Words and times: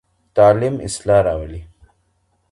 تعلیم 0.35 0.75
اصلاح 0.87 1.19
راولي. 1.27 1.61